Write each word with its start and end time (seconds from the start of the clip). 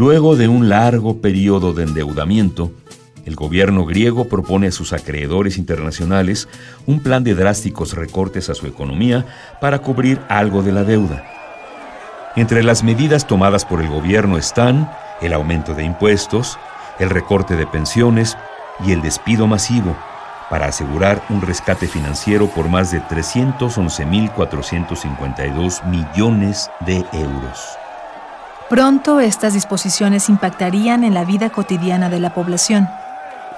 Luego 0.00 0.34
de 0.34 0.48
un 0.48 0.68
largo 0.70 1.20
periodo 1.20 1.74
de 1.74 1.82
endeudamiento, 1.82 2.72
el 3.26 3.36
gobierno 3.36 3.84
griego 3.84 4.28
propone 4.28 4.68
a 4.68 4.72
sus 4.72 4.94
acreedores 4.94 5.58
internacionales 5.58 6.48
un 6.86 7.00
plan 7.00 7.22
de 7.22 7.34
drásticos 7.34 7.92
recortes 7.92 8.48
a 8.48 8.54
su 8.54 8.66
economía 8.66 9.26
para 9.60 9.80
cubrir 9.80 10.18
algo 10.30 10.62
de 10.62 10.72
la 10.72 10.84
deuda. 10.84 11.22
Entre 12.34 12.62
las 12.62 12.82
medidas 12.82 13.26
tomadas 13.26 13.66
por 13.66 13.82
el 13.82 13.90
gobierno 13.90 14.38
están 14.38 14.90
el 15.20 15.34
aumento 15.34 15.74
de 15.74 15.84
impuestos, 15.84 16.58
el 16.98 17.10
recorte 17.10 17.56
de 17.56 17.66
pensiones 17.66 18.38
y 18.86 18.92
el 18.92 19.02
despido 19.02 19.46
masivo 19.46 19.94
para 20.48 20.68
asegurar 20.68 21.22
un 21.28 21.42
rescate 21.42 21.86
financiero 21.86 22.46
por 22.46 22.70
más 22.70 22.90
de 22.90 23.02
311.452 23.02 25.84
millones 25.84 26.70
de 26.86 27.04
euros. 27.12 27.79
Pronto 28.70 29.18
estas 29.18 29.54
disposiciones 29.54 30.28
impactarían 30.28 31.02
en 31.02 31.12
la 31.12 31.24
vida 31.24 31.50
cotidiana 31.50 32.08
de 32.08 32.20
la 32.20 32.32
población. 32.32 32.88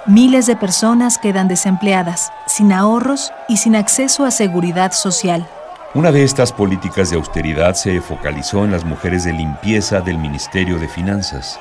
Miles 0.07 0.47
de 0.47 0.55
personas 0.55 1.19
quedan 1.19 1.47
desempleadas, 1.47 2.31
sin 2.47 2.73
ahorros 2.73 3.31
y 3.47 3.57
sin 3.57 3.75
acceso 3.75 4.25
a 4.25 4.31
seguridad 4.31 4.91
social. 4.91 5.47
Una 5.93 6.11
de 6.11 6.23
estas 6.23 6.51
políticas 6.51 7.11
de 7.11 7.17
austeridad 7.17 7.75
se 7.75 8.01
focalizó 8.01 8.65
en 8.65 8.71
las 8.71 8.85
mujeres 8.85 9.23
de 9.23 9.33
limpieza 9.33 10.01
del 10.01 10.17
Ministerio 10.17 10.79
de 10.79 10.89
Finanzas. 10.89 11.59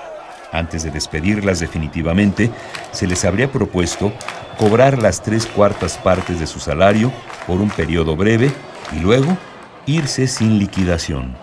Antes 0.50 0.83
de 0.83 0.91
despedirlas 0.91 1.61
definitivamente, 1.61 2.50
se 2.92 3.06
les 3.06 3.23
habría 3.27 3.53
propuesto 3.53 4.14
cobrar 4.56 4.97
las 5.03 5.20
tres 5.20 5.45
cuartas 5.45 5.98
partes 5.98 6.41
de 6.41 6.47
su 6.47 6.58
salario 6.58 7.12
por 7.47 7.61
un 7.61 7.69
periodo 7.69 8.17
breve 8.17 8.50
y 8.92 9.00
luego 9.00 9.36
irse 9.84 10.27
sin 10.27 10.58
liquidación. 10.58 11.36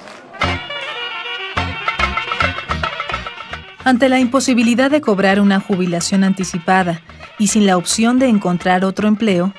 Ante 3.84 4.10
la 4.10 4.20
imposibilidad 4.20 4.92
de 4.92 5.02
cobrar 5.02 5.40
una 5.40 5.60
jubilación 5.60 6.24
anticipada 6.24 7.02
y 7.38 7.48
sin 7.48 7.66
la 7.66 7.78
opción 7.78 8.20
de 8.20 8.28
encontrar 8.28 8.84
otro 8.84 9.08
empleo, 9.08 9.54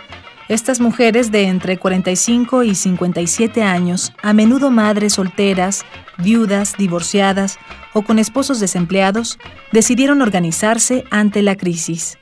estas 0.48 0.80
mujeres 0.80 1.30
de 1.30 1.44
entre 1.44 1.78
45 1.78 2.64
y 2.64 2.74
57 2.74 3.62
años, 3.62 4.12
a 4.22 4.32
menudo 4.32 4.70
madres 4.70 5.14
solteras, 5.14 5.84
viudas, 6.18 6.74
divorciadas 6.76 7.58
o 7.94 8.02
con 8.02 8.18
esposos 8.18 8.60
desempleados, 8.60 9.38
decidieron 9.72 10.22
organizarse 10.22 11.04
ante 11.10 11.42
la 11.42 11.56
crisis. 11.56 12.18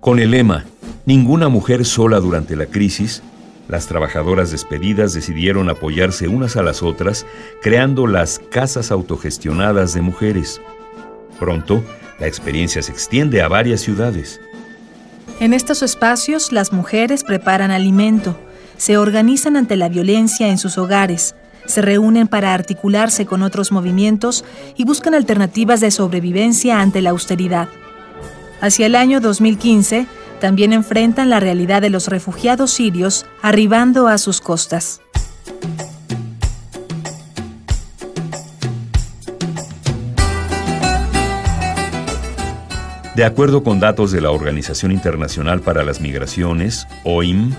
Con 0.00 0.18
el 0.18 0.30
lema 0.30 0.64
Ninguna 1.04 1.48
mujer 1.48 1.84
sola 1.84 2.20
durante 2.20 2.54
la 2.54 2.66
crisis, 2.66 3.24
las 3.72 3.86
trabajadoras 3.86 4.50
despedidas 4.50 5.14
decidieron 5.14 5.70
apoyarse 5.70 6.28
unas 6.28 6.58
a 6.58 6.62
las 6.62 6.82
otras, 6.82 7.24
creando 7.62 8.06
las 8.06 8.38
casas 8.38 8.90
autogestionadas 8.90 9.94
de 9.94 10.02
mujeres. 10.02 10.60
Pronto, 11.40 11.82
la 12.20 12.26
experiencia 12.26 12.82
se 12.82 12.92
extiende 12.92 13.40
a 13.40 13.48
varias 13.48 13.80
ciudades. 13.80 14.42
En 15.40 15.54
estos 15.54 15.82
espacios, 15.82 16.52
las 16.52 16.74
mujeres 16.74 17.24
preparan 17.24 17.70
alimento, 17.70 18.38
se 18.76 18.98
organizan 18.98 19.56
ante 19.56 19.76
la 19.76 19.88
violencia 19.88 20.48
en 20.48 20.58
sus 20.58 20.76
hogares, 20.76 21.34
se 21.64 21.80
reúnen 21.80 22.28
para 22.28 22.52
articularse 22.52 23.24
con 23.24 23.42
otros 23.42 23.72
movimientos 23.72 24.44
y 24.76 24.84
buscan 24.84 25.14
alternativas 25.14 25.80
de 25.80 25.90
sobrevivencia 25.90 26.82
ante 26.82 27.00
la 27.00 27.08
austeridad. 27.08 27.68
Hacia 28.60 28.84
el 28.84 28.96
año 28.96 29.20
2015, 29.20 30.06
también 30.42 30.72
enfrentan 30.72 31.30
la 31.30 31.38
realidad 31.38 31.80
de 31.80 31.88
los 31.88 32.08
refugiados 32.08 32.72
sirios 32.72 33.26
arribando 33.42 34.08
a 34.08 34.18
sus 34.18 34.40
costas. 34.40 35.00
De 43.14 43.24
acuerdo 43.24 43.62
con 43.62 43.78
datos 43.78 44.10
de 44.10 44.20
la 44.20 44.32
Organización 44.32 44.90
Internacional 44.90 45.60
para 45.60 45.84
las 45.84 46.00
Migraciones, 46.00 46.88
OIM, 47.04 47.52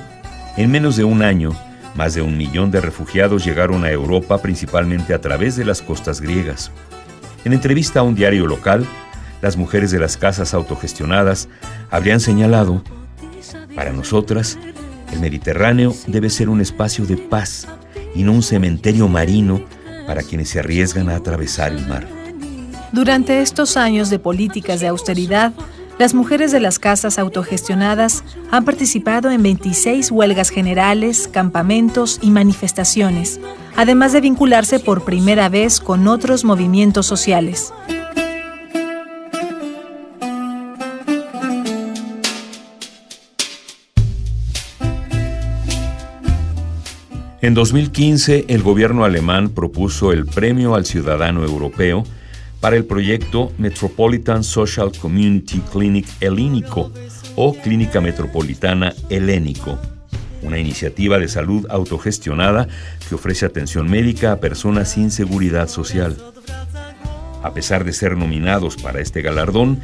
en 0.57 0.69
menos 0.69 0.97
de 0.97 1.05
un 1.05 1.21
año, 1.21 1.51
más 1.95 2.15
de 2.15 2.21
un 2.21 2.35
millón 2.35 2.69
de 2.69 2.81
refugiados 2.81 3.45
llegaron 3.45 3.85
a 3.85 3.91
Europa 3.91 4.39
principalmente 4.39 5.13
a 5.13 5.21
través 5.21 5.55
de 5.55 5.63
las 5.63 5.81
costas 5.81 6.19
griegas. 6.19 6.69
En 7.45 7.53
entrevista 7.53 8.01
a 8.01 8.03
un 8.03 8.15
diario 8.15 8.45
local, 8.45 8.85
las 9.43 9.57
mujeres 9.57 9.91
de 9.91 9.99
las 9.99 10.15
casas 10.15 10.53
autogestionadas 10.53 11.49
habrían 11.93 12.19
señalado, 12.19 12.81
para 13.75 13.93
nosotras, 13.93 14.57
el 15.11 15.19
Mediterráneo 15.19 15.93
debe 16.07 16.31
ser 16.31 16.49
un 16.49 16.59
espacio 16.59 17.05
de 17.05 17.17
paz 17.17 17.67
y 18.15 18.23
no 18.23 18.31
un 18.31 18.41
cementerio 18.41 19.07
marino 19.07 19.61
para 20.07 20.23
quienes 20.23 20.49
se 20.49 20.59
arriesgan 20.59 21.07
a 21.09 21.17
atravesar 21.17 21.71
el 21.71 21.85
mar. 21.87 22.07
Durante 22.91 23.41
estos 23.41 23.77
años 23.77 24.09
de 24.09 24.17
políticas 24.17 24.79
de 24.79 24.87
austeridad, 24.87 25.53
las 25.99 26.15
mujeres 26.15 26.51
de 26.51 26.59
las 26.59 26.79
casas 26.79 27.19
autogestionadas 27.19 28.23
han 28.49 28.65
participado 28.65 29.29
en 29.29 29.43
26 29.43 30.09
huelgas 30.09 30.49
generales, 30.49 31.29
campamentos 31.31 32.17
y 32.23 32.31
manifestaciones, 32.31 33.39
además 33.75 34.13
de 34.13 34.21
vincularse 34.21 34.79
por 34.79 35.05
primera 35.05 35.47
vez 35.47 35.79
con 35.79 36.07
otros 36.07 36.43
movimientos 36.43 37.05
sociales. 37.05 37.71
En 47.43 47.53
2015, 47.53 48.45
el 48.47 48.63
gobierno 48.63 49.03
alemán 49.03 49.49
propuso 49.49 50.13
el 50.13 50.25
Premio 50.25 50.75
al 50.75 50.85
Ciudadano 50.85 51.43
Europeo 51.43 52.05
para 52.61 52.77
el 52.77 52.85
proyecto 52.85 53.51
Metropolitan 53.57 54.45
Social 54.45 54.93
Community 54.97 55.59
Clinic 55.69 56.07
Helénico 56.21 56.89
o 57.35 57.53
Clínica 57.53 57.99
Metropolitana 57.99 58.93
Helénico, 59.09 59.77
una 60.41 60.57
iniciativa 60.57 61.19
de 61.19 61.27
salud 61.27 61.67
autogestionada 61.69 62.69
que 63.09 63.15
ofrece 63.15 63.45
atención 63.45 63.91
médica 63.91 64.31
a 64.31 64.39
personas 64.39 64.91
sin 64.91 65.11
seguridad 65.11 65.67
social. 65.67 66.15
A 67.43 67.53
pesar 67.53 67.83
de 67.83 67.91
ser 67.91 68.15
nominados 68.15 68.77
para 68.77 69.01
este 69.01 69.21
galardón, 69.21 69.81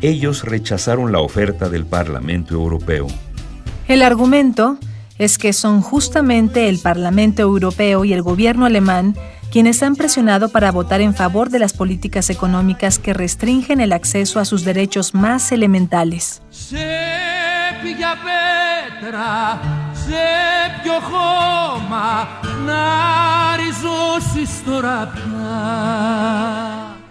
ellos 0.00 0.44
rechazaron 0.44 1.12
la 1.12 1.20
oferta 1.20 1.68
del 1.68 1.84
Parlamento 1.84 2.54
Europeo. 2.54 3.06
El 3.86 4.00
argumento 4.00 4.78
es 5.18 5.38
que 5.38 5.52
son 5.52 5.82
justamente 5.82 6.68
el 6.68 6.78
Parlamento 6.78 7.42
Europeo 7.42 8.04
y 8.04 8.12
el 8.12 8.22
gobierno 8.22 8.66
alemán 8.66 9.14
quienes 9.52 9.82
han 9.82 9.96
presionado 9.96 10.48
para 10.48 10.72
votar 10.72 11.02
en 11.02 11.14
favor 11.14 11.50
de 11.50 11.58
las 11.58 11.74
políticas 11.74 12.30
económicas 12.30 12.98
que 12.98 13.12
restringen 13.12 13.82
el 13.82 13.92
acceso 13.92 14.40
a 14.40 14.46
sus 14.46 14.64
derechos 14.64 15.14
más 15.14 15.52
elementales. 15.52 16.40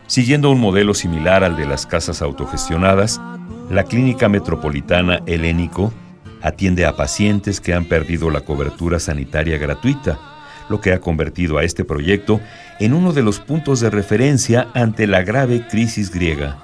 Siguiendo 0.08 0.50
un 0.50 0.60
modelo 0.60 0.94
similar 0.96 1.44
al 1.44 1.56
de 1.56 1.66
las 1.68 1.86
casas 1.86 2.24
autogestionadas, 2.24 3.22
la 3.70 3.84
Clínica 3.84 4.28
Metropolitana 4.28 5.22
Helénico 5.28 5.94
atiende 6.42 6.86
a 6.86 6.96
pacientes 6.96 7.60
que 7.60 7.74
han 7.74 7.86
perdido 7.86 8.30
la 8.30 8.42
cobertura 8.42 9.00
sanitaria 9.00 9.58
gratuita, 9.58 10.20
lo 10.70 10.80
que 10.80 10.94
ha 10.94 11.02
convertido 11.02 11.58
a 11.58 11.64
este 11.64 11.84
proyecto 11.84 12.40
en 12.80 12.94
uno 12.94 13.14
de 13.14 13.24
los 13.24 13.40
puntos 13.40 13.80
de 13.80 13.90
referencia 13.90 14.70
ante 14.74 15.06
la 15.08 15.22
grave 15.22 15.68
crisis 15.68 16.12
griega. 16.12 16.58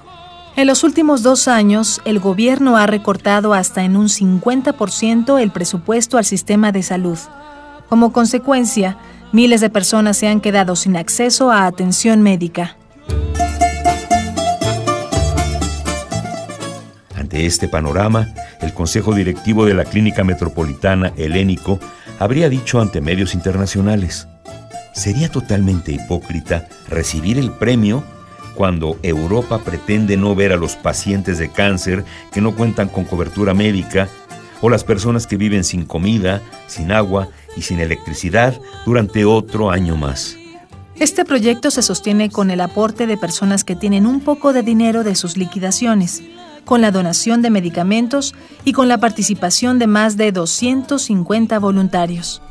En 0.56 0.66
los 0.66 0.82
últimos 0.82 1.22
dos 1.22 1.46
años, 1.46 2.00
el 2.04 2.18
gobierno 2.18 2.76
ha 2.76 2.86
recortado 2.86 3.54
hasta 3.54 3.84
en 3.84 3.96
un 3.96 4.08
50% 4.08 5.40
el 5.40 5.50
presupuesto 5.52 6.18
al 6.18 6.24
sistema 6.24 6.72
de 6.72 6.82
salud. 6.82 7.18
Como 7.88 8.12
consecuencia, 8.12 8.96
miles 9.30 9.60
de 9.60 9.70
personas 9.70 10.16
se 10.16 10.26
han 10.26 10.40
quedado 10.40 10.74
sin 10.74 10.96
acceso 10.96 11.52
a 11.52 11.66
atención 11.66 12.22
médica. 12.22 12.77
Ante 17.38 17.46
este 17.46 17.68
panorama, 17.68 18.34
el 18.60 18.74
Consejo 18.74 19.14
Directivo 19.14 19.64
de 19.64 19.72
la 19.72 19.84
Clínica 19.84 20.24
Metropolitana 20.24 21.12
Helénico 21.16 21.78
habría 22.18 22.48
dicho 22.48 22.80
ante 22.80 23.00
medios 23.00 23.32
internacionales, 23.32 24.26
sería 24.92 25.30
totalmente 25.30 25.92
hipócrita 25.92 26.66
recibir 26.88 27.38
el 27.38 27.52
premio 27.52 28.02
cuando 28.56 28.98
Europa 29.04 29.60
pretende 29.60 30.16
no 30.16 30.34
ver 30.34 30.52
a 30.52 30.56
los 30.56 30.74
pacientes 30.74 31.38
de 31.38 31.48
cáncer 31.48 32.04
que 32.32 32.40
no 32.40 32.56
cuentan 32.56 32.88
con 32.88 33.04
cobertura 33.04 33.54
médica 33.54 34.08
o 34.60 34.68
las 34.68 34.82
personas 34.82 35.28
que 35.28 35.36
viven 35.36 35.62
sin 35.62 35.84
comida, 35.84 36.42
sin 36.66 36.90
agua 36.90 37.28
y 37.56 37.62
sin 37.62 37.78
electricidad 37.78 38.60
durante 38.84 39.24
otro 39.24 39.70
año 39.70 39.96
más. 39.96 40.36
Este 40.96 41.24
proyecto 41.24 41.70
se 41.70 41.82
sostiene 41.82 42.30
con 42.30 42.50
el 42.50 42.60
aporte 42.60 43.06
de 43.06 43.16
personas 43.16 43.62
que 43.62 43.76
tienen 43.76 44.06
un 44.06 44.22
poco 44.22 44.52
de 44.52 44.64
dinero 44.64 45.04
de 45.04 45.14
sus 45.14 45.36
liquidaciones, 45.36 46.24
con 46.68 46.82
la 46.82 46.90
donación 46.90 47.40
de 47.40 47.48
medicamentos 47.48 48.34
y 48.62 48.74
con 48.74 48.88
la 48.88 48.98
participación 48.98 49.78
de 49.78 49.86
más 49.86 50.18
de 50.18 50.32
250 50.32 51.58
voluntarios. 51.58 52.42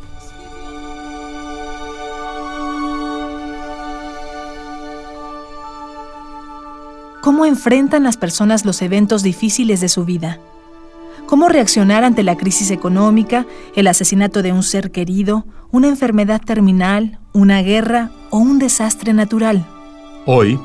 ¿Cómo 7.22 7.46
enfrentan 7.46 8.04
las 8.04 8.18
personas 8.18 8.66
los 8.66 8.82
eventos 8.82 9.22
difíciles 9.22 9.82
de 9.82 9.88
su 9.90 10.04
vida? 10.04 10.40
¿Cómo 11.28 11.48
reaccionar 11.48 12.04
ante 12.04 12.24
la 12.24 12.38
crisis 12.38 12.72
económica, 12.72 13.46
el 13.76 13.86
asesinato 13.86 14.42
de 14.42 14.52
un 14.52 14.64
ser 14.64 14.90
querido, 14.90 15.46
una 15.70 15.90
enfermedad 15.90 16.42
terminal, 16.44 17.20
una 17.34 17.62
guerra 17.62 18.10
o 18.32 18.40
un 18.40 18.58
desastre 18.58 19.14
natural? 19.14 19.68
Hoy, 20.26 20.60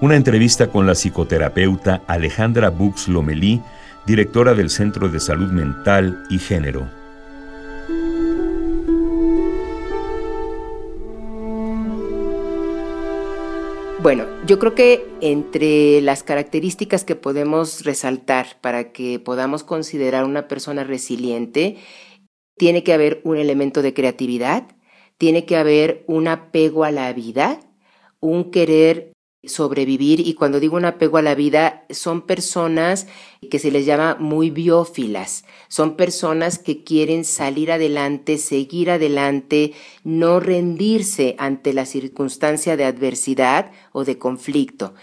una 0.00 0.14
entrevista 0.14 0.68
con 0.68 0.86
la 0.86 0.94
psicoterapeuta 0.94 2.02
Alejandra 2.06 2.70
Bux 2.70 3.08
Lomelí, 3.08 3.60
directora 4.06 4.54
del 4.54 4.70
Centro 4.70 5.08
de 5.08 5.18
Salud 5.18 5.50
Mental 5.50 6.22
y 6.30 6.38
Género. 6.38 6.88
Bueno, 14.00 14.26
yo 14.46 14.60
creo 14.60 14.76
que 14.76 15.04
entre 15.20 16.00
las 16.00 16.22
características 16.22 17.02
que 17.02 17.16
podemos 17.16 17.84
resaltar 17.84 18.60
para 18.60 18.92
que 18.92 19.18
podamos 19.18 19.64
considerar 19.64 20.24
una 20.24 20.46
persona 20.46 20.84
resiliente, 20.84 21.76
tiene 22.56 22.84
que 22.84 22.92
haber 22.92 23.20
un 23.24 23.36
elemento 23.36 23.82
de 23.82 23.94
creatividad, 23.94 24.68
tiene 25.18 25.44
que 25.44 25.56
haber 25.56 26.04
un 26.06 26.28
apego 26.28 26.84
a 26.84 26.92
la 26.92 27.12
vida, 27.12 27.58
un 28.20 28.52
querer 28.52 29.12
sobrevivir 29.44 30.20
y 30.20 30.34
cuando 30.34 30.58
digo 30.58 30.76
un 30.76 30.84
apego 30.84 31.18
a 31.18 31.22
la 31.22 31.36
vida 31.36 31.84
son 31.90 32.22
personas 32.22 33.06
que 33.50 33.60
se 33.60 33.70
les 33.70 33.86
llama 33.86 34.16
muy 34.18 34.50
biófilas, 34.50 35.44
son 35.68 35.96
personas 35.96 36.58
que 36.58 36.82
quieren 36.82 37.24
salir 37.24 37.70
adelante, 37.70 38.38
seguir 38.38 38.90
adelante, 38.90 39.74
no 40.02 40.40
rendirse 40.40 41.36
ante 41.38 41.72
la 41.72 41.86
circunstancia 41.86 42.76
de 42.76 42.84
adversidad 42.84 43.70
o 43.92 44.04
de 44.04 44.18
conflicto. 44.18 44.94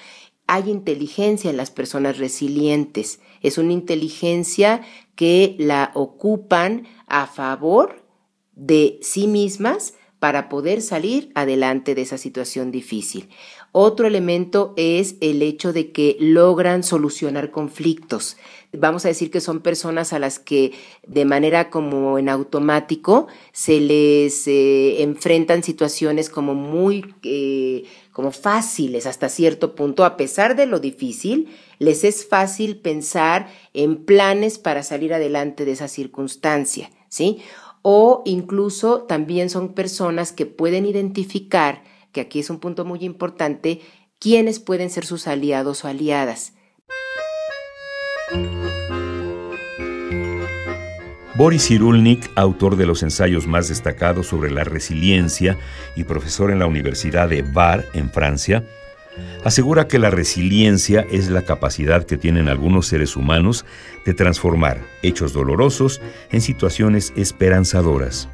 Hay 0.47 0.69
inteligencia 0.69 1.49
en 1.49 1.57
las 1.57 1.71
personas 1.71 2.17
resilientes, 2.17 3.21
es 3.41 3.57
una 3.57 3.71
inteligencia 3.71 4.81
que 5.15 5.55
la 5.57 5.91
ocupan 5.95 6.87
a 7.07 7.25
favor 7.25 8.05
de 8.53 8.99
sí 9.01 9.27
mismas 9.27 9.93
para 10.19 10.49
poder 10.49 10.81
salir 10.81 11.31
adelante 11.35 11.93
de 11.93 12.01
esa 12.01 12.17
situación 12.17 12.71
difícil. 12.71 13.29
Otro 13.77 14.07
elemento 14.07 14.73
es 14.77 15.15
el 15.19 15.41
hecho 15.41 15.73
de 15.73 15.91
que 15.91 16.15
logran 16.17 16.81
solucionar 16.81 17.51
conflictos. 17.51 18.37
Vamos 18.71 19.03
a 19.03 19.09
decir 19.09 19.29
que 19.29 19.41
son 19.41 19.59
personas 19.59 20.13
a 20.13 20.19
las 20.19 20.39
que 20.39 20.71
de 21.05 21.25
manera 21.25 21.69
como 21.69 22.17
en 22.17 22.29
automático 22.29 23.27
se 23.51 23.81
les 23.81 24.47
eh, 24.47 25.03
enfrentan 25.03 25.61
situaciones 25.61 26.29
como 26.29 26.55
muy 26.55 27.15
eh, 27.23 27.83
como 28.13 28.31
fáciles 28.31 29.05
hasta 29.05 29.27
cierto 29.27 29.75
punto, 29.75 30.05
a 30.05 30.15
pesar 30.15 30.55
de 30.55 30.67
lo 30.67 30.79
difícil, 30.79 31.49
les 31.77 32.05
es 32.05 32.25
fácil 32.25 32.77
pensar 32.77 33.49
en 33.73 34.05
planes 34.05 34.57
para 34.57 34.83
salir 34.83 35.13
adelante 35.13 35.65
de 35.65 35.73
esa 35.73 35.89
circunstancia, 35.89 36.91
¿sí? 37.09 37.39
O 37.81 38.21
incluso 38.23 39.01
también 39.01 39.49
son 39.49 39.73
personas 39.73 40.31
que 40.31 40.45
pueden 40.45 40.85
identificar 40.85 41.83
que 42.15 42.21
aquí 42.21 42.39
es 42.39 42.49
un 42.49 42.61
punto 42.61 42.85
muy 42.85 43.03
importante, 43.03 43.81
quiénes 44.19 44.61
pueden 44.61 44.89
ser 44.89 45.05
sus 45.05 45.27
aliados 45.27 45.83
o 45.83 45.89
aliadas. 45.89 46.53
Boris 51.35 51.67
Cyrulnik, 51.67 52.31
autor 52.35 52.77
de 52.77 52.85
los 52.85 53.03
ensayos 53.03 53.47
más 53.47 53.67
destacados 53.67 54.27
sobre 54.27 54.49
la 54.49 54.63
resiliencia 54.63 55.59
y 55.97 56.05
profesor 56.05 56.51
en 56.51 56.59
la 56.59 56.67
Universidad 56.67 57.27
de 57.27 57.41
Bar, 57.41 57.83
en 57.93 58.09
Francia, 58.09 58.63
asegura 59.43 59.89
que 59.89 59.99
la 59.99 60.09
resiliencia 60.09 61.05
es 61.11 61.29
la 61.29 61.41
capacidad 61.41 62.05
que 62.05 62.15
tienen 62.15 62.47
algunos 62.47 62.87
seres 62.87 63.17
humanos 63.17 63.65
de 64.05 64.13
transformar 64.13 64.79
hechos 65.03 65.33
dolorosos 65.33 66.01
en 66.31 66.39
situaciones 66.39 67.11
esperanzadoras. 67.17 68.29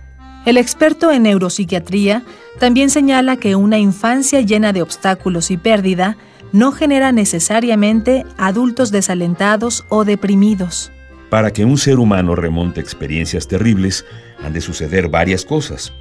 El 0.45 0.57
experto 0.57 1.11
en 1.11 1.23
neuropsiquiatría 1.23 2.23
también 2.59 2.89
señala 2.89 3.37
que 3.37 3.55
una 3.55 3.77
infancia 3.77 4.41
llena 4.41 4.73
de 4.73 4.81
obstáculos 4.81 5.51
y 5.51 5.57
pérdida 5.57 6.17
no 6.51 6.71
genera 6.71 7.11
necesariamente 7.11 8.25
adultos 8.37 8.91
desalentados 8.91 9.85
o 9.89 10.03
deprimidos. 10.03 10.91
Para 11.29 11.51
que 11.51 11.63
un 11.63 11.77
ser 11.77 11.99
humano 11.99 12.35
remonte 12.35 12.81
experiencias 12.81 13.47
terribles, 13.47 14.03
han 14.43 14.51
de 14.53 14.61
suceder 14.61 15.09
varias 15.09 15.45
cosas. 15.45 15.93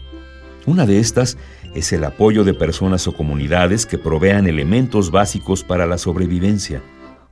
Una 0.66 0.86
de 0.86 0.98
estas 0.98 1.36
es 1.74 1.92
el 1.92 2.04
apoyo 2.04 2.42
de 2.42 2.54
personas 2.54 3.06
o 3.06 3.12
comunidades 3.12 3.86
que 3.86 3.98
provean 3.98 4.46
elementos 4.46 5.10
básicos 5.10 5.62
para 5.62 5.86
la 5.86 5.98
sobrevivencia. 5.98 6.82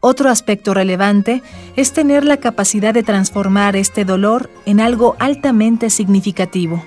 Otro 0.00 0.28
aspecto 0.28 0.74
relevante 0.74 1.42
es 1.74 1.92
tener 1.92 2.24
la 2.24 2.36
capacidad 2.36 2.94
de 2.94 3.02
transformar 3.02 3.74
este 3.74 4.04
dolor 4.04 4.48
en 4.64 4.80
algo 4.80 5.16
altamente 5.18 5.90
significativo. 5.90 6.84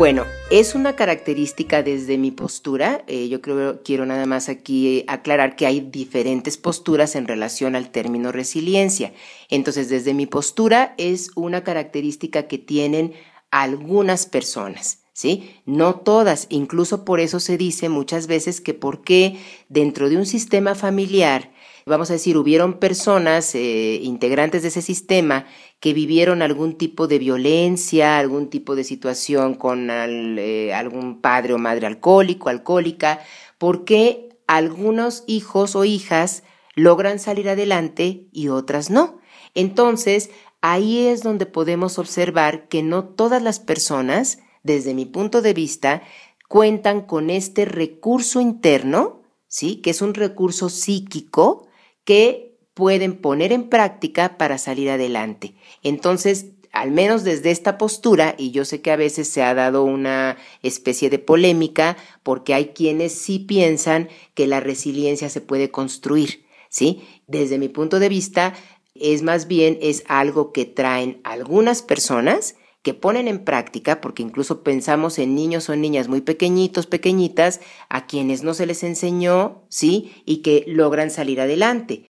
Bueno, 0.00 0.24
es 0.50 0.74
una 0.74 0.96
característica 0.96 1.82
desde 1.82 2.16
mi 2.16 2.30
postura. 2.30 3.04
Eh, 3.06 3.28
yo 3.28 3.42
creo 3.42 3.82
quiero 3.82 4.06
nada 4.06 4.24
más 4.24 4.48
aquí 4.48 5.04
aclarar 5.08 5.56
que 5.56 5.66
hay 5.66 5.80
diferentes 5.80 6.56
posturas 6.56 7.16
en 7.16 7.28
relación 7.28 7.76
al 7.76 7.90
término 7.90 8.32
resiliencia. 8.32 9.12
Entonces, 9.50 9.90
desde 9.90 10.14
mi 10.14 10.24
postura 10.24 10.94
es 10.96 11.32
una 11.34 11.64
característica 11.64 12.48
que 12.48 12.56
tienen 12.56 13.12
algunas 13.50 14.24
personas. 14.24 15.00
¿Sí? 15.12 15.60
No 15.66 15.96
todas, 15.96 16.46
incluso 16.48 17.04
por 17.04 17.20
eso 17.20 17.38
se 17.38 17.58
dice 17.58 17.90
muchas 17.90 18.26
veces 18.26 18.62
que 18.62 18.72
por 18.72 19.02
qué 19.02 19.36
dentro 19.68 20.08
de 20.08 20.16
un 20.16 20.24
sistema 20.24 20.74
familiar 20.74 21.50
vamos 21.86 22.10
a 22.10 22.14
decir, 22.14 22.36
hubieron 22.36 22.78
personas, 22.78 23.54
eh, 23.54 24.00
integrantes 24.02 24.62
de 24.62 24.68
ese 24.68 24.82
sistema, 24.82 25.46
que 25.80 25.94
vivieron 25.94 26.42
algún 26.42 26.76
tipo 26.76 27.06
de 27.06 27.18
violencia, 27.18 28.18
algún 28.18 28.50
tipo 28.50 28.76
de 28.76 28.84
situación 28.84 29.54
con 29.54 29.88
eh, 29.90 30.72
algún 30.74 31.20
padre 31.20 31.54
o 31.54 31.58
madre 31.58 31.86
alcohólico, 31.86 32.48
alcohólica, 32.48 33.20
porque 33.58 34.28
algunos 34.46 35.24
hijos 35.26 35.76
o 35.76 35.84
hijas 35.84 36.42
logran 36.74 37.18
salir 37.18 37.48
adelante 37.48 38.26
y 38.32 38.48
otras 38.48 38.90
no. 38.90 39.20
Entonces, 39.54 40.30
ahí 40.60 41.06
es 41.06 41.22
donde 41.22 41.46
podemos 41.46 41.98
observar 41.98 42.68
que 42.68 42.82
no 42.82 43.04
todas 43.04 43.42
las 43.42 43.58
personas, 43.60 44.38
desde 44.62 44.94
mi 44.94 45.06
punto 45.06 45.42
de 45.42 45.54
vista, 45.54 46.02
cuentan 46.48 47.02
con 47.02 47.30
este 47.30 47.64
recurso 47.64 48.40
interno, 48.40 49.22
¿sí? 49.46 49.76
Que 49.76 49.90
es 49.90 50.02
un 50.02 50.14
recurso 50.14 50.68
psíquico 50.68 51.68
que 52.10 52.58
pueden 52.74 53.18
poner 53.18 53.52
en 53.52 53.68
práctica 53.68 54.36
para 54.36 54.58
salir 54.58 54.90
adelante. 54.90 55.54
Entonces, 55.84 56.46
al 56.72 56.90
menos 56.90 57.22
desde 57.22 57.52
esta 57.52 57.78
postura, 57.78 58.34
y 58.36 58.50
yo 58.50 58.64
sé 58.64 58.80
que 58.82 58.90
a 58.90 58.96
veces 58.96 59.28
se 59.28 59.44
ha 59.44 59.54
dado 59.54 59.84
una 59.84 60.36
especie 60.64 61.08
de 61.08 61.20
polémica, 61.20 61.96
porque 62.24 62.52
hay 62.52 62.70
quienes 62.70 63.12
sí 63.12 63.38
piensan 63.38 64.08
que 64.34 64.48
la 64.48 64.58
resiliencia 64.58 65.28
se 65.28 65.40
puede 65.40 65.70
construir, 65.70 66.46
¿sí? 66.68 67.02
Desde 67.28 67.58
mi 67.58 67.68
punto 67.68 68.00
de 68.00 68.08
vista, 68.08 68.54
es 68.96 69.22
más 69.22 69.46
bien 69.46 69.78
es 69.80 70.02
algo 70.08 70.50
que 70.50 70.64
traen 70.64 71.20
algunas 71.22 71.80
personas 71.80 72.56
que 72.82 72.94
ponen 72.94 73.28
en 73.28 73.44
práctica, 73.44 74.00
porque 74.00 74.22
incluso 74.22 74.62
pensamos 74.62 75.18
en 75.18 75.34
niños 75.34 75.68
o 75.68 75.76
niñas 75.76 76.08
muy 76.08 76.22
pequeñitos, 76.22 76.86
pequeñitas, 76.86 77.60
a 77.88 78.06
quienes 78.06 78.42
no 78.42 78.54
se 78.54 78.66
les 78.66 78.82
enseñó, 78.82 79.66
¿sí? 79.68 80.12
Y 80.24 80.38
que 80.38 80.64
logran 80.66 81.10
salir 81.10 81.40
adelante. 81.40 82.06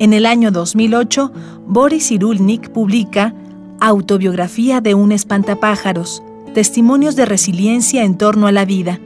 En 0.00 0.12
el 0.12 0.26
año 0.26 0.52
2008, 0.52 1.32
Boris 1.66 2.08
Cyrulnik 2.08 2.70
publica 2.70 3.34
Autobiografía 3.80 4.80
de 4.80 4.94
un 4.94 5.10
espantapájaros. 5.10 6.22
Testimonios 6.54 7.16
de 7.16 7.26
resiliencia 7.26 8.04
en 8.04 8.16
torno 8.16 8.46
a 8.46 8.52
la 8.52 8.64
vida. 8.64 9.00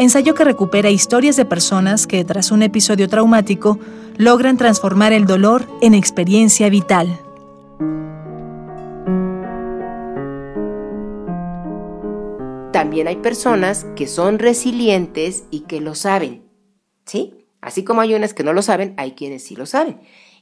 Ensayo 0.00 0.36
que 0.36 0.44
recupera 0.44 0.90
historias 0.90 1.34
de 1.34 1.44
personas 1.44 2.06
que, 2.06 2.24
tras 2.24 2.52
un 2.52 2.62
episodio 2.62 3.08
traumático, 3.08 3.80
logran 4.16 4.56
transformar 4.56 5.12
el 5.12 5.26
dolor 5.26 5.68
en 5.82 5.92
experiencia 5.92 6.68
vital. 6.68 7.18
También 12.72 13.08
hay 13.08 13.16
personas 13.16 13.86
que 13.96 14.06
son 14.06 14.38
resilientes 14.38 15.42
y 15.50 15.62
que 15.62 15.80
lo 15.80 15.96
saben, 15.96 16.44
¿sí? 17.04 17.34
Así 17.60 17.82
como 17.82 18.00
hay 18.00 18.14
unas 18.14 18.34
que 18.34 18.44
no 18.44 18.52
lo 18.52 18.62
saben, 18.62 18.94
hay 18.98 19.12
quienes 19.12 19.42
sí 19.42 19.56
lo 19.56 19.66
saben. 19.66 19.98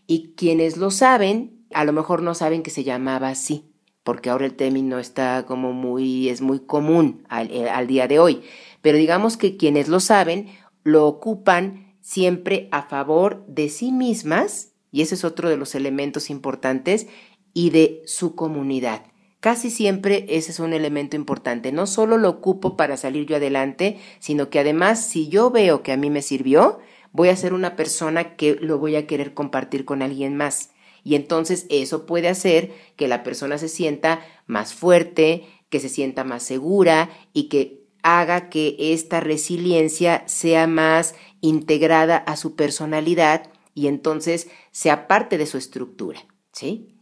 Y 0.06 0.34
quienes 0.36 0.76
lo 0.76 0.90
saben, 0.90 1.64
a 1.72 1.86
lo 1.86 1.94
mejor 1.94 2.20
no 2.22 2.34
saben 2.34 2.62
que 2.62 2.70
se 2.70 2.84
llamaba 2.84 3.30
así, 3.30 3.72
porque 4.04 4.28
ahora 4.28 4.44
el 4.44 4.54
término 4.54 4.98
está 4.98 5.46
como 5.46 5.72
muy, 5.72 6.28
es 6.28 6.42
muy 6.42 6.60
común 6.60 7.24
al, 7.30 7.50
eh, 7.50 7.70
al 7.70 7.86
día 7.86 8.06
de 8.06 8.18
hoy. 8.18 8.42
Pero 8.86 8.98
digamos 8.98 9.36
que 9.36 9.56
quienes 9.56 9.88
lo 9.88 9.98
saben, 9.98 10.46
lo 10.84 11.08
ocupan 11.08 11.96
siempre 12.02 12.68
a 12.70 12.82
favor 12.82 13.44
de 13.48 13.68
sí 13.68 13.90
mismas, 13.90 14.74
y 14.92 15.02
ese 15.02 15.16
es 15.16 15.24
otro 15.24 15.48
de 15.48 15.56
los 15.56 15.74
elementos 15.74 16.30
importantes, 16.30 17.08
y 17.52 17.70
de 17.70 18.02
su 18.06 18.36
comunidad. 18.36 19.02
Casi 19.40 19.72
siempre 19.72 20.24
ese 20.28 20.52
es 20.52 20.60
un 20.60 20.72
elemento 20.72 21.16
importante. 21.16 21.72
No 21.72 21.88
solo 21.88 22.16
lo 22.16 22.28
ocupo 22.28 22.76
para 22.76 22.96
salir 22.96 23.26
yo 23.26 23.34
adelante, 23.34 23.98
sino 24.20 24.50
que 24.50 24.60
además 24.60 25.04
si 25.04 25.26
yo 25.26 25.50
veo 25.50 25.82
que 25.82 25.90
a 25.90 25.96
mí 25.96 26.08
me 26.08 26.22
sirvió, 26.22 26.78
voy 27.10 27.30
a 27.30 27.36
ser 27.36 27.54
una 27.54 27.74
persona 27.74 28.36
que 28.36 28.54
lo 28.54 28.78
voy 28.78 28.94
a 28.94 29.08
querer 29.08 29.34
compartir 29.34 29.84
con 29.84 30.00
alguien 30.00 30.36
más. 30.36 30.70
Y 31.02 31.16
entonces 31.16 31.66
eso 31.70 32.06
puede 32.06 32.28
hacer 32.28 32.72
que 32.94 33.08
la 33.08 33.24
persona 33.24 33.58
se 33.58 33.68
sienta 33.68 34.24
más 34.46 34.74
fuerte, 34.74 35.44
que 35.70 35.80
se 35.80 35.88
sienta 35.88 36.22
más 36.22 36.44
segura 36.44 37.10
y 37.32 37.48
que 37.48 37.85
haga 38.06 38.48
que 38.48 38.76
esta 38.78 39.18
resiliencia 39.18 40.22
sea 40.26 40.68
más 40.68 41.16
integrada 41.40 42.16
a 42.16 42.36
su 42.36 42.54
personalidad 42.54 43.50
y 43.74 43.88
entonces 43.88 44.48
sea 44.70 45.08
parte 45.08 45.38
de 45.38 45.46
su 45.46 45.58
estructura. 45.58 46.20
¿Sí? 46.52 46.94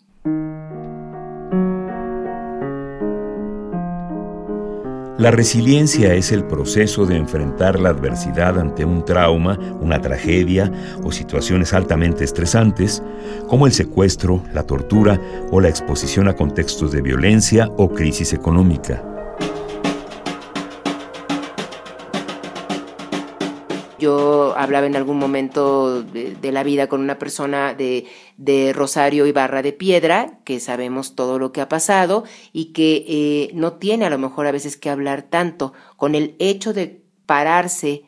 La 5.18 5.30
resiliencia 5.30 6.14
es 6.14 6.32
el 6.32 6.44
proceso 6.46 7.04
de 7.04 7.16
enfrentar 7.16 7.78
la 7.78 7.90
adversidad 7.90 8.58
ante 8.58 8.86
un 8.86 9.04
trauma, 9.04 9.58
una 9.80 10.00
tragedia 10.00 10.72
o 11.04 11.12
situaciones 11.12 11.74
altamente 11.74 12.24
estresantes, 12.24 13.02
como 13.46 13.66
el 13.66 13.72
secuestro, 13.72 14.42
la 14.54 14.66
tortura 14.66 15.20
o 15.52 15.60
la 15.60 15.68
exposición 15.68 16.28
a 16.28 16.34
contextos 16.34 16.92
de 16.92 17.02
violencia 17.02 17.70
o 17.76 17.90
crisis 17.90 18.32
económica. 18.32 19.13
Yo 24.04 24.52
hablaba 24.58 24.86
en 24.86 24.96
algún 24.96 25.18
momento 25.18 26.02
de, 26.02 26.52
la 26.52 26.62
vida 26.62 26.88
con 26.88 27.00
una 27.00 27.18
persona 27.18 27.72
de, 27.72 28.04
de, 28.36 28.74
Rosario 28.74 29.24
Ibarra 29.24 29.62
de 29.62 29.72
Piedra, 29.72 30.40
que 30.44 30.60
sabemos 30.60 31.14
todo 31.14 31.38
lo 31.38 31.52
que 31.52 31.62
ha 31.62 31.70
pasado 31.70 32.24
y 32.52 32.74
que 32.74 33.06
eh, 33.08 33.50
no 33.54 33.78
tiene 33.78 34.04
a 34.04 34.10
lo 34.10 34.18
mejor 34.18 34.46
a 34.46 34.52
veces 34.52 34.76
que 34.76 34.90
hablar 34.90 35.22
tanto. 35.22 35.72
Con 35.96 36.14
el 36.14 36.36
hecho 36.38 36.74
de 36.74 37.00
pararse 37.24 38.04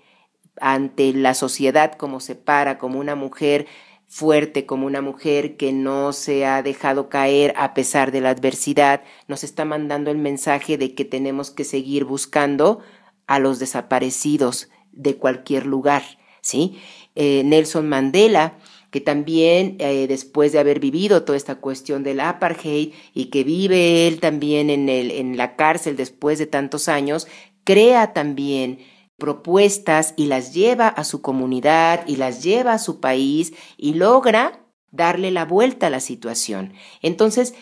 ante 0.61 1.15
la 1.15 1.33
sociedad 1.33 1.95
como 1.95 2.21
se 2.21 2.35
para, 2.35 2.76
como 2.76 3.00
una 3.00 3.15
mujer 3.15 3.67
fuerte, 4.07 4.67
como 4.67 4.85
una 4.85 5.00
mujer 5.00 5.57
que 5.57 5.73
no 5.73 6.12
se 6.12 6.45
ha 6.45 6.62
dejado 6.62 7.09
caer 7.09 7.55
a 7.57 7.73
pesar 7.73 8.12
de 8.12 8.21
la 8.21 8.29
adversidad, 8.29 9.03
nos 9.29 9.45
está 9.45 9.65
mandando 9.65 10.11
el 10.11 10.19
mensaje 10.19 10.76
de 10.76 10.95
que 10.95 11.07
tenemos 11.07 11.50
que 11.50 11.65
seguir 11.65 12.05
buscando 12.05 12.81
a 13.26 13.38
los 13.38 13.59
desaparecidos, 13.59 14.69
de 14.97 15.17
cualquier 15.17 15.67
lugar, 15.67 16.03
¿sí? 16.41 16.79
Eh, 17.15 17.43
Nelson 17.45 17.88
Mandela, 17.88 18.59
que 18.91 19.00
también 19.00 19.76
eh, 19.79 20.07
después 20.09 20.53
de 20.53 20.59
haber 20.59 20.81
vivido 20.81 21.23
toda 21.23 21.37
esta 21.37 21.57
cuestión 21.57 22.03
del 22.03 22.21
apartheid 22.21 22.93
y 23.15 23.26
que 23.26 23.45
vive 23.45 24.09
él 24.09 24.21
también 24.21 24.71
en, 24.71 24.88
el, 24.88 25.11
en 25.11 25.37
la 25.37 25.55
cárcel 25.55 25.97
después 25.97 26.38
de 26.38 26.47
tantos 26.47 26.88
años, 26.88 27.29
crea 27.65 28.12
también 28.12 28.79
propuestas 29.19 30.15
y 30.17 30.26
las 30.26 30.53
lleva 30.53 30.88
a 30.88 31.05
su 31.05 31.23
comunidad 31.23 32.07
y 32.07 32.17
las 32.17 32.43
lleva 32.43 32.75
a 32.75 32.79
su 32.79 33.00
país 33.00 33.55
y 33.76 33.95
logra 33.95 34.61
darle 34.91 35.31
la 35.31 35.45
vuelta 35.45 35.88
a 35.88 35.91
la 35.91 36.00
situación. 36.00 36.73
Entonces, 37.03 37.55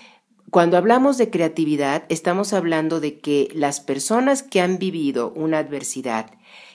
cuando 0.51 0.77
hablamos 0.77 1.19
de 1.19 1.31
creatividad, 1.31 2.05
estamos 2.09 2.53
hablando 2.53 3.01
de 3.01 3.19
que 3.19 3.49
las 3.55 3.81
personas 3.81 4.43
que 4.43 4.61
han 4.61 4.79
vivido 4.79 5.33
una 5.35 5.59
adversidad, 5.59 6.31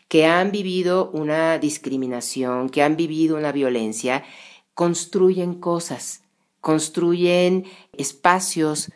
que 0.10 0.26
han 0.26 0.52
vivido 0.52 1.12
una 1.12 1.60
discriminación, 1.60 2.70
que 2.70 2.82
han 2.82 2.98
vivido 2.98 3.38
una 3.38 3.52
violencia, 3.52 4.24
construyen 4.74 5.54
cosas, 5.54 6.24
construyen 6.60 7.66
espacios. 7.94 8.92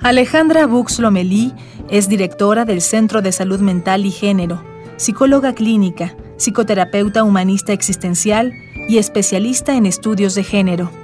Alejandra 0.00 0.66
Bux 0.66 1.00
Lomelí 1.00 1.52
es 1.90 2.08
directora 2.08 2.64
del 2.64 2.80
Centro 2.80 3.22
de 3.22 3.32
Salud 3.32 3.58
Mental 3.58 4.06
y 4.06 4.12
Género, 4.12 4.62
psicóloga 4.96 5.52
clínica, 5.52 6.16
psicoterapeuta 6.36 7.24
humanista 7.24 7.72
existencial 7.72 8.52
y 8.88 8.98
especialista 8.98 9.76
en 9.76 9.86
estudios 9.86 10.36
de 10.36 10.44
género. 10.44 11.01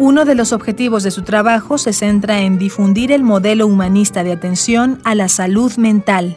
Uno 0.00 0.24
de 0.24 0.36
los 0.36 0.52
objetivos 0.52 1.02
de 1.02 1.10
su 1.10 1.22
trabajo 1.22 1.76
se 1.76 1.92
centra 1.92 2.42
en 2.42 2.56
difundir 2.56 3.10
el 3.10 3.24
modelo 3.24 3.66
humanista 3.66 4.22
de 4.22 4.30
atención 4.30 5.00
a 5.02 5.16
la 5.16 5.28
salud 5.28 5.76
mental. 5.76 6.36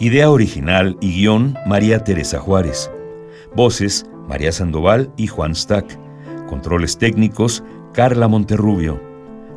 Idea 0.00 0.30
original 0.30 0.96
y 1.00 1.12
guion 1.12 1.58
María 1.66 2.04
Teresa 2.04 2.38
Juárez. 2.38 2.88
Voces 3.56 4.06
María 4.28 4.52
Sandoval 4.52 5.12
y 5.16 5.26
Juan 5.26 5.56
Stack. 5.56 5.98
Controles 6.46 6.98
técnicos 6.98 7.64
Carla 7.94 8.28
Monterrubio. 8.28 9.02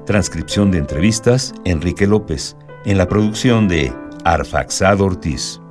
Transcripción 0.07 0.71
de 0.71 0.79
entrevistas 0.79 1.53
Enrique 1.63 2.07
López. 2.07 2.57
En 2.85 2.97
la 2.97 3.07
producción 3.07 3.67
de 3.67 3.93
Arfaxado 4.23 5.05
Ortiz. 5.05 5.61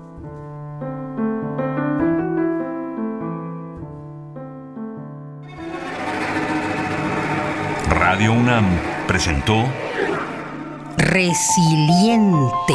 Radio 7.89 8.33
UNAM 8.35 8.67
presentó 9.09 9.65
Resiliente. 10.97 12.75